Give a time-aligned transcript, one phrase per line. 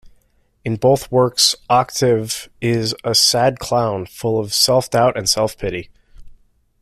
[0.65, 5.91] In both works Octave is a "sad clown" full of self-doubt and self-pity.